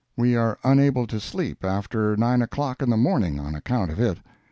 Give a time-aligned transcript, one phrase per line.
[0.17, 4.17] We are unable to sleep after nine o'clock in the morning on account of it.